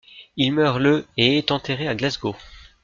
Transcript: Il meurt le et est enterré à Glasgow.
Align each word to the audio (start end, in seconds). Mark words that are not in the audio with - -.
Il 0.35 0.51
meurt 0.53 0.79
le 0.79 1.05
et 1.15 1.37
est 1.37 1.51
enterré 1.51 1.87
à 1.87 1.93
Glasgow. 1.93 2.35